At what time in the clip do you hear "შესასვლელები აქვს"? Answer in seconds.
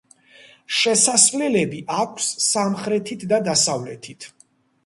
0.77-2.31